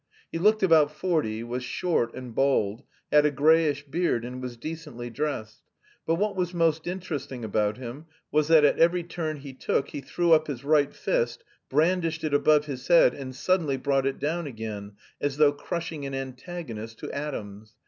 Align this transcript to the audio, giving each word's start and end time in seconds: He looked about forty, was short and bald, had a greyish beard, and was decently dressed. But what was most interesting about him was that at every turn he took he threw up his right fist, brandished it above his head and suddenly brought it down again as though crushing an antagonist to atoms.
He 0.31 0.39
looked 0.39 0.63
about 0.63 0.89
forty, 0.91 1.43
was 1.43 1.63
short 1.63 2.15
and 2.15 2.33
bald, 2.33 2.81
had 3.11 3.23
a 3.23 3.29
greyish 3.29 3.83
beard, 3.85 4.25
and 4.25 4.41
was 4.41 4.57
decently 4.57 5.11
dressed. 5.11 5.61
But 6.07 6.15
what 6.15 6.35
was 6.35 6.55
most 6.55 6.87
interesting 6.87 7.45
about 7.45 7.77
him 7.77 8.07
was 8.31 8.47
that 8.47 8.65
at 8.65 8.79
every 8.79 9.03
turn 9.03 9.37
he 9.37 9.53
took 9.53 9.89
he 9.89 10.01
threw 10.01 10.31
up 10.33 10.47
his 10.47 10.63
right 10.63 10.91
fist, 10.91 11.43
brandished 11.69 12.23
it 12.23 12.33
above 12.33 12.65
his 12.65 12.87
head 12.87 13.13
and 13.13 13.35
suddenly 13.35 13.77
brought 13.77 14.07
it 14.07 14.17
down 14.17 14.47
again 14.47 14.93
as 15.21 15.37
though 15.37 15.53
crushing 15.53 16.03
an 16.07 16.15
antagonist 16.15 16.97
to 16.97 17.11
atoms. 17.11 17.75